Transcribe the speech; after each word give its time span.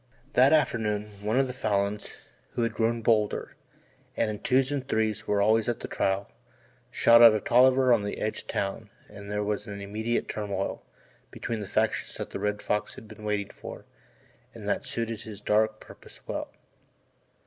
That 0.33 0.51
afternoon 0.51 1.11
one 1.23 1.37
of 1.39 1.45
the 1.45 1.53
Falins, 1.53 2.21
who 2.53 2.63
had 2.63 2.73
grown 2.73 3.03
bolder, 3.03 3.51
and 4.17 4.31
in 4.31 4.39
twos 4.39 4.71
and 4.71 4.87
threes 4.87 5.27
were 5.27 5.43
always 5.43 5.69
at 5.69 5.81
the 5.81 5.87
trial, 5.87 6.27
shot 6.89 7.21
at 7.21 7.35
a 7.35 7.39
Tolliver 7.39 7.93
on 7.93 8.01
the 8.01 8.17
edge 8.17 8.39
of 8.39 8.47
town 8.47 8.89
and 9.09 9.29
there 9.29 9.43
was 9.43 9.67
an 9.67 9.79
immediate 9.79 10.27
turmoil 10.27 10.81
between 11.29 11.59
the 11.59 11.67
factions 11.67 12.15
that 12.17 12.31
the 12.31 12.39
Red 12.39 12.63
Fox 12.63 12.95
had 12.95 13.07
been 13.07 13.23
waiting 13.23 13.49
for 13.51 13.85
and 14.55 14.67
that 14.67 14.87
suited 14.87 15.21
his 15.21 15.39
dark 15.39 15.79
purposes 15.79 16.21
well. 16.25 16.49